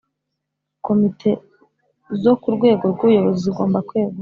[0.85, 4.19] Komitezo ku rwego rw buyobozi zigomba kwegura